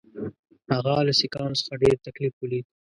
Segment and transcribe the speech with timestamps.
[0.73, 2.65] هغه له سیکهانو څخه ډېر تکلیف ولید.